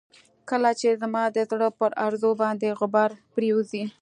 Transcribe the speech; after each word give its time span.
کله 0.49 0.71
چې 0.79 0.89
زما 1.01 1.23
د 1.35 1.37
زړه 1.51 1.69
پر 1.79 1.91
ارزو 2.05 2.31
باندې 2.41 2.75
غبار 2.79 3.11
پرېوځي. 3.33 3.83